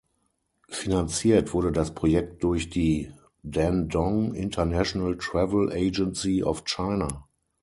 Finanziert 0.71 1.53
wurde 1.53 1.71
das 1.71 1.93
Projekt 1.93 2.43
durch 2.43 2.71
die 2.71 3.11
„Dandong 3.43 4.33
International 4.33 5.15
Travel 5.19 5.71
Agency 5.71 6.43
of 6.43 6.63
China“. 6.63 7.27